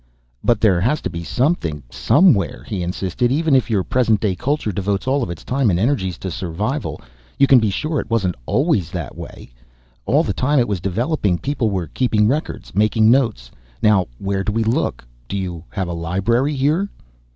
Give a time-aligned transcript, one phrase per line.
[0.43, 3.31] "But there has to be something somewhere," he insisted.
[3.31, 6.99] "Even if your present day culture devotes all of its time and energies to survival,
[7.37, 9.51] you can be sure it wasn't always that way.
[10.07, 13.51] All the time it was developing, people were keeping records, making notes.
[13.83, 15.05] Now where do we look?
[15.27, 16.89] Do you have a library here?"